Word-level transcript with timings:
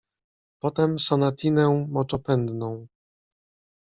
Potem 0.61 0.97
Sonatinę 0.99 1.85
Moczopędną. 1.89 2.87